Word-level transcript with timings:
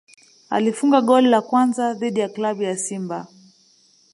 alifunga 0.49 1.01
goli 1.01 1.27
la 1.27 1.41
kwanza 1.41 1.93
dhidi 1.93 2.19
ya 2.19 2.29
klabu 2.29 2.63
ya 2.63 2.77
Simba 2.77 3.27